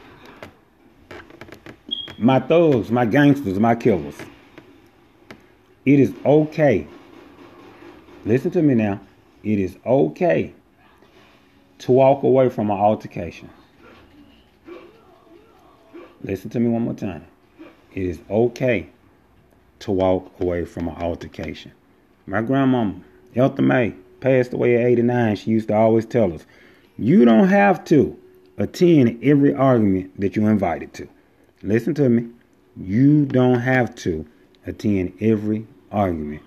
My 2.21 2.39
thugs, 2.39 2.91
my 2.91 3.05
gangsters, 3.05 3.59
my 3.59 3.73
killers. 3.73 4.15
It 5.87 5.99
is 5.99 6.13
okay. 6.23 6.87
Listen 8.25 8.51
to 8.51 8.61
me 8.61 8.75
now. 8.75 9.01
It 9.43 9.57
is 9.57 9.75
okay 9.83 10.53
to 11.79 11.91
walk 11.91 12.21
away 12.21 12.49
from 12.49 12.69
an 12.69 12.77
altercation. 12.77 13.49
Listen 16.21 16.51
to 16.51 16.59
me 16.59 16.69
one 16.69 16.83
more 16.83 16.93
time. 16.93 17.25
It 17.95 18.03
is 18.03 18.19
okay 18.29 18.87
to 19.79 19.91
walk 19.91 20.31
away 20.39 20.65
from 20.65 20.89
an 20.89 21.01
altercation. 21.01 21.71
My 22.27 22.43
grandmama, 22.43 23.01
Eltha 23.35 23.63
May, 23.63 23.95
passed 24.19 24.53
away 24.53 24.75
at 24.75 24.85
89. 24.85 25.37
She 25.37 25.49
used 25.49 25.69
to 25.69 25.75
always 25.75 26.05
tell 26.05 26.31
us, 26.33 26.45
you 26.99 27.25
don't 27.25 27.47
have 27.47 27.83
to 27.85 28.15
attend 28.59 29.23
every 29.23 29.55
argument 29.55 30.21
that 30.21 30.35
you're 30.35 30.51
invited 30.51 30.93
to. 30.93 31.07
Listen 31.63 31.93
to 31.95 32.09
me. 32.09 32.29
You 32.77 33.25
don't 33.25 33.59
have 33.59 33.93
to 33.95 34.25
attend 34.65 35.13
every 35.19 35.67
argument 35.91 36.41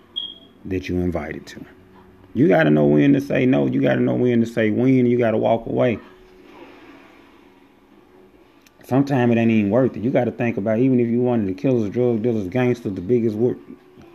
that 0.64 0.88
you're 0.88 1.02
invited 1.02 1.47
to. 1.49 1.64
You 2.33 2.49
got 2.49 2.64
to 2.64 2.71
know 2.71 2.87
when 2.87 3.12
to 3.12 3.21
say 3.21 3.47
no. 3.47 3.66
You 3.66 3.80
got 3.80 3.94
to 3.94 4.00
know 4.00 4.14
when 4.14 4.40
to 4.40 4.47
say 4.47 4.71
when. 4.71 5.06
You 5.06 5.18
got 5.18 5.33
to 5.33 5.38
walk 5.38 5.66
away 5.66 6.00
sometimes 8.85 9.33
it 9.33 9.38
ain't 9.38 9.50
even 9.50 9.71
worth 9.71 9.97
it. 9.97 10.02
You 10.02 10.11
got 10.11 10.25
to 10.25 10.30
think 10.30 10.56
about 10.56 10.78
even 10.78 11.00
if 11.00 11.09
you 11.09 11.21
wanted 11.21 11.47
to 11.47 11.54
kill 11.54 11.83
us, 11.83 11.90
drug 11.90 12.23
dealers, 12.23 12.49
gangsters, 12.49 12.94
the 12.94 13.00
biggest 13.00 13.37
wor- 13.37 13.56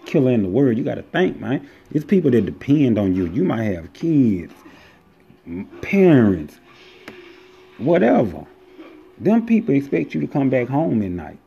killer 0.05 0.31
in 0.31 0.43
the 0.43 0.49
world. 0.49 0.77
You 0.77 0.83
got 0.83 0.95
to 0.95 1.03
think, 1.03 1.39
man. 1.39 1.67
It's 1.91 2.05
people 2.05 2.31
that 2.31 2.45
depend 2.45 2.97
on 2.97 3.15
you. 3.15 3.27
You 3.27 3.43
might 3.43 3.63
have 3.63 3.91
kids, 3.93 4.53
parents, 5.81 6.59
whatever. 7.77 8.45
Them 9.19 9.45
people 9.45 9.75
expect 9.75 10.13
you 10.13 10.21
to 10.21 10.27
come 10.27 10.49
back 10.49 10.67
home 10.67 11.01
at 11.01 11.11
night. 11.11 11.39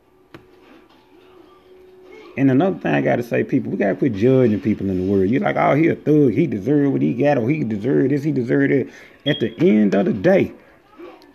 And 2.37 2.51
another 2.51 2.79
thing 2.79 2.95
I 2.95 3.01
gotta 3.03 3.23
say, 3.23 3.45
people, 3.45 3.71
we 3.71 3.77
gotta 3.77 3.95
quit 3.95 4.15
judging 4.15 4.61
people 4.61 4.89
in 4.89 5.07
the 5.07 5.13
world. 5.13 5.29
You're 5.29 5.43
like, 5.43 5.57
oh, 5.57 5.75
he 5.75 5.89
a 5.89 5.95
thug, 5.95 6.33
he 6.33 6.47
deserved 6.47 6.93
what 6.93 7.03
he 7.03 7.13
got, 7.13 7.39
or 7.39 7.49
he 7.49 7.63
deserved 7.65 8.11
this, 8.11 8.23
he 8.23 8.33
deserved 8.33 8.73
it. 8.73 8.89
At 9.27 9.41
the 9.41 9.55
end 9.61 9.95
of 9.95 10.07
the 10.07 10.13
day, 10.13 10.55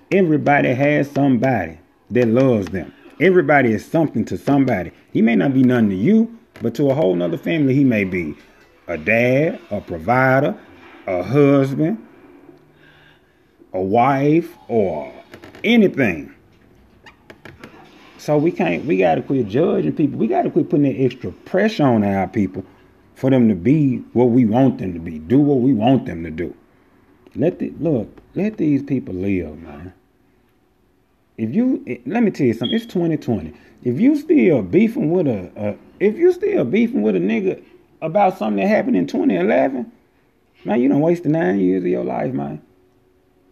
Everybody 0.10 0.74
has 0.74 1.12
somebody 1.12 1.79
that 2.12 2.29
loves 2.29 2.67
them. 2.67 2.94
Everybody 3.20 3.74
is 3.74 3.86
something 3.86 4.24
to 4.25 4.38
somebody. 4.38 4.94
He 5.12 5.22
may 5.22 5.36
not 5.36 5.53
be 5.53 5.63
nothing 5.63 5.89
to 5.89 5.98
you, 5.98 6.38
but 6.62 6.75
to 6.75 6.89
a 6.89 6.94
whole 6.94 7.13
nother 7.13 7.38
family, 7.38 7.74
he 7.74 7.84
may 7.84 8.06
be 8.06 8.36
a 8.88 8.98
dad, 8.98 9.60
a 9.70 9.82
provider, 9.82 10.58
a 11.08 11.24
husband, 11.24 12.08
a 13.74 13.82
wife, 13.82 14.56
or 14.70 15.12
anything. 15.63 16.33
So 18.17 18.37
we 18.37 18.51
can't. 18.51 18.85
We 18.85 18.97
gotta 18.97 19.21
quit 19.21 19.47
judging 19.47 19.93
people. 19.93 20.19
We 20.19 20.27
gotta 20.27 20.49
quit 20.49 20.69
putting 20.69 20.83
that 20.83 21.01
extra 21.01 21.31
pressure 21.31 21.85
on 21.85 22.03
our 22.03 22.27
people 22.27 22.65
for 23.15 23.29
them 23.29 23.47
to 23.49 23.55
be 23.55 23.97
what 24.13 24.25
we 24.25 24.45
want 24.45 24.79
them 24.79 24.93
to 24.93 24.99
be. 24.99 25.19
Do 25.19 25.39
what 25.39 25.59
we 25.59 25.73
want 25.73 26.05
them 26.05 26.23
to 26.23 26.31
do. 26.31 26.55
Let 27.35 27.59
the 27.59 27.71
look. 27.79 28.09
Let 28.35 28.57
these 28.57 28.83
people 28.83 29.13
live, 29.13 29.57
man. 29.59 29.93
If 31.37 31.53
you 31.53 31.83
let 32.05 32.23
me 32.23 32.31
tell 32.31 32.47
you 32.47 32.53
something, 32.53 32.75
it's 32.75 32.85
2020. 32.85 33.53
If 33.83 33.99
you 33.99 34.15
still 34.15 34.61
beefing 34.63 35.11
with 35.11 35.27
a, 35.27 35.51
a 35.55 35.77
if 35.99 36.17
you 36.17 36.33
still 36.33 36.65
beefing 36.65 37.03
with 37.03 37.15
a 37.15 37.19
nigga 37.19 37.63
about 38.01 38.37
something 38.37 38.61
that 38.63 38.67
happened 38.67 38.97
in 38.97 39.07
2011, 39.07 39.91
man, 40.65 40.81
you 40.81 40.89
don't 40.89 41.01
waste 41.01 41.23
the 41.23 41.29
nine 41.29 41.59
years 41.59 41.83
of 41.83 41.89
your 41.89 42.03
life, 42.03 42.33
man. 42.33 42.61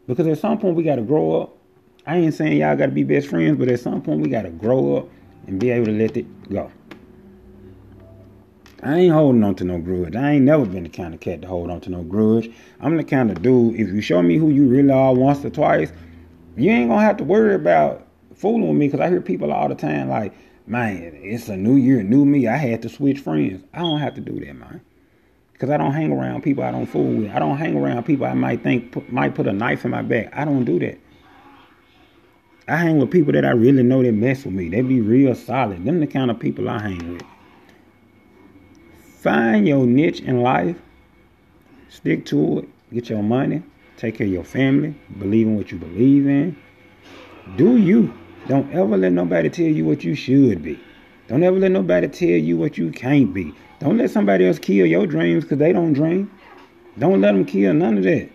Because 0.07 0.27
at 0.27 0.37
some 0.39 0.57
point 0.57 0.75
we 0.75 0.83
gotta 0.83 1.01
grow 1.01 1.41
up. 1.41 1.54
I 2.07 2.17
ain't 2.17 2.33
saying 2.33 2.57
y'all 2.57 2.75
gotta 2.75 2.91
be 2.91 3.03
best 3.03 3.27
friends, 3.27 3.57
but 3.57 3.67
at 3.67 3.79
some 3.79 4.01
point 4.01 4.21
we 4.21 4.29
gotta 4.29 4.51
grow 4.51 4.97
up 4.97 5.09
and 5.47 5.59
be 5.59 5.71
able 5.71 5.85
to 5.87 5.91
let 5.91 6.15
it 6.17 6.49
go. 6.49 6.71
I 8.83 8.99
ain't 8.99 9.13
holding 9.13 9.43
on 9.43 9.55
to 9.55 9.63
no 9.63 9.79
grudge. 9.79 10.15
I 10.15 10.33
ain't 10.33 10.45
never 10.45 10.65
been 10.65 10.83
the 10.83 10.89
kind 10.89 11.15
of 11.15 11.19
cat 11.19 11.41
to 11.41 11.47
hold 11.47 11.71
on 11.71 11.81
to 11.81 11.89
no 11.89 12.03
grudge. 12.03 12.51
I'm 12.79 12.95
the 12.97 13.03
kind 13.03 13.31
of 13.31 13.41
dude, 13.41 13.79
if 13.79 13.87
you 13.87 13.99
show 14.01 14.21
me 14.21 14.37
who 14.37 14.49
you 14.49 14.67
really 14.67 14.91
are 14.91 15.13
once 15.13 15.43
or 15.43 15.49
twice, 15.49 15.91
you 16.55 16.69
ain't 16.69 16.89
gonna 16.89 17.01
have 17.01 17.17
to 17.17 17.23
worry 17.23 17.55
about 17.55 18.05
fooling 18.35 18.67
with 18.67 18.77
me 18.77 18.87
because 18.87 18.99
I 18.99 19.09
hear 19.09 19.21
people 19.21 19.51
all 19.51 19.67
the 19.67 19.75
time 19.75 20.09
like, 20.09 20.33
man, 20.67 21.13
it's 21.15 21.49
a 21.49 21.57
new 21.57 21.77
year, 21.77 22.03
new 22.03 22.25
me. 22.25 22.47
I 22.47 22.57
had 22.57 22.83
to 22.83 22.89
switch 22.89 23.19
friends. 23.19 23.63
I 23.73 23.79
don't 23.79 23.99
have 23.99 24.13
to 24.15 24.21
do 24.21 24.39
that, 24.45 24.53
man. 24.53 24.81
Because 25.53 25.71
I 25.71 25.77
don't 25.77 25.93
hang 25.93 26.11
around 26.11 26.43
people 26.43 26.63
I 26.63 26.69
don't 26.69 26.85
fool 26.85 27.21
with. 27.21 27.31
I 27.31 27.39
don't 27.39 27.57
hang 27.57 27.75
around 27.75 28.03
people 28.03 28.27
I 28.27 28.33
might 28.35 28.61
think 28.61 28.91
put, 28.91 29.11
might 29.11 29.33
put 29.33 29.47
a 29.47 29.53
knife 29.53 29.85
in 29.85 29.91
my 29.91 30.03
back. 30.03 30.29
I 30.33 30.45
don't 30.45 30.65
do 30.65 30.77
that. 30.79 30.99
I 32.67 32.77
hang 32.77 32.97
with 32.97 33.11
people 33.11 33.31
that 33.33 33.45
I 33.45 33.51
really 33.51 33.83
know 33.83 34.01
that 34.01 34.11
mess 34.11 34.43
with 34.43 34.55
me. 34.55 34.69
They 34.69 34.81
be 34.81 34.99
real 34.99 35.35
solid. 35.35 35.85
Them 35.85 35.99
the 35.99 36.07
kind 36.07 36.31
of 36.31 36.39
people 36.39 36.67
I 36.67 36.81
hang 36.81 37.13
with. 37.13 37.21
Find 39.21 39.67
your 39.67 39.85
niche 39.85 40.21
in 40.21 40.41
life. 40.41 40.75
Stick 41.89 42.25
to 42.27 42.59
it. 42.59 42.69
Get 42.91 43.09
your 43.09 43.21
money. 43.21 43.61
Take 43.97 44.17
care 44.17 44.27
of 44.27 44.33
your 44.33 44.43
family. 44.43 44.95
Believe 45.19 45.47
in 45.47 45.57
what 45.57 45.71
you 45.71 45.77
believe 45.77 46.27
in. 46.27 46.57
Do 47.55 47.77
you. 47.77 48.13
Don't 48.47 48.71
ever 48.73 48.97
let 48.97 49.11
nobody 49.11 49.49
tell 49.49 49.65
you 49.65 49.85
what 49.85 50.03
you 50.03 50.15
should 50.15 50.63
be. 50.63 50.79
Don't 51.27 51.43
ever 51.43 51.57
let 51.57 51.71
nobody 51.71 52.07
tell 52.07 52.29
you 52.29 52.57
what 52.57 52.77
you 52.77 52.91
can't 52.91 53.33
be. 53.33 53.53
Don't 53.79 53.97
let 53.97 54.09
somebody 54.09 54.47
else 54.47 54.59
kill 54.59 54.85
your 54.85 55.07
dreams 55.07 55.43
because 55.43 55.57
they 55.57 55.73
don't 55.73 55.93
dream. 55.93 56.31
Don't 56.97 57.21
let 57.21 57.33
them 57.33 57.45
kill 57.45 57.73
none 57.73 57.97
of 57.97 58.03
that. 58.03 58.29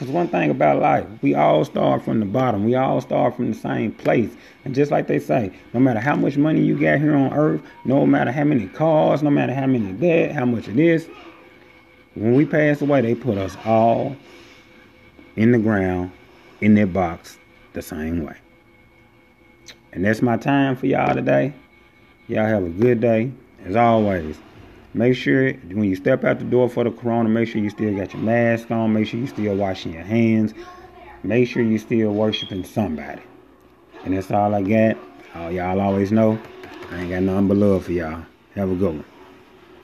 Because 0.00 0.14
one 0.14 0.28
thing 0.28 0.48
about 0.48 0.80
life, 0.80 1.04
we 1.20 1.34
all 1.34 1.62
start 1.62 2.02
from 2.02 2.20
the 2.20 2.24
bottom. 2.24 2.64
We 2.64 2.74
all 2.74 3.02
start 3.02 3.36
from 3.36 3.52
the 3.52 3.58
same 3.58 3.92
place. 3.92 4.34
And 4.64 4.74
just 4.74 4.90
like 4.90 5.08
they 5.08 5.18
say, 5.18 5.52
no 5.74 5.80
matter 5.80 6.00
how 6.00 6.16
much 6.16 6.38
money 6.38 6.62
you 6.62 6.80
got 6.80 7.00
here 7.00 7.14
on 7.14 7.34
earth, 7.34 7.60
no 7.84 8.06
matter 8.06 8.32
how 8.32 8.44
many 8.44 8.66
cars, 8.68 9.22
no 9.22 9.28
matter 9.28 9.52
how 9.52 9.66
many 9.66 9.92
that, 9.92 10.32
how 10.32 10.46
much 10.46 10.68
it 10.68 10.78
is, 10.78 11.06
when 12.14 12.32
we 12.34 12.46
pass 12.46 12.80
away, 12.80 13.02
they 13.02 13.14
put 13.14 13.36
us 13.36 13.58
all 13.66 14.16
in 15.36 15.52
the 15.52 15.58
ground, 15.58 16.12
in 16.62 16.74
their 16.74 16.86
box, 16.86 17.36
the 17.74 17.82
same 17.82 18.24
way. 18.24 18.38
And 19.92 20.02
that's 20.02 20.22
my 20.22 20.38
time 20.38 20.76
for 20.76 20.86
y'all 20.86 21.14
today. 21.14 21.52
Y'all 22.26 22.46
have 22.46 22.64
a 22.64 22.70
good 22.70 23.02
day. 23.02 23.32
As 23.66 23.76
always, 23.76 24.38
make 24.94 25.16
sure 25.16 25.52
when 25.52 25.84
you 25.84 25.96
step 25.96 26.24
out 26.24 26.38
the 26.38 26.44
door 26.44 26.68
for 26.68 26.84
the 26.84 26.90
corona, 26.90 27.28
make 27.28 27.48
sure 27.48 27.60
you 27.60 27.70
still 27.70 27.94
got 27.96 28.12
your 28.12 28.22
mask 28.22 28.70
on. 28.70 28.92
Make 28.92 29.06
sure 29.06 29.20
you 29.20 29.26
still 29.26 29.54
washing 29.54 29.92
your 29.92 30.02
hands. 30.02 30.54
Make 31.22 31.48
sure 31.48 31.62
you 31.62 31.78
still 31.78 32.12
worshiping 32.12 32.64
somebody. 32.64 33.22
And 34.04 34.16
that's 34.16 34.30
all 34.30 34.54
I 34.54 34.62
got. 34.62 34.96
All 35.34 35.52
y'all 35.52 35.80
always 35.80 36.10
know 36.10 36.38
I 36.90 37.00
ain't 37.00 37.10
got 37.10 37.22
nothing 37.22 37.48
but 37.48 37.56
love 37.56 37.84
for 37.84 37.92
y'all. 37.92 38.24
Have 38.54 38.70
a 38.70 38.74
good 38.74 38.96
one. 38.96 39.09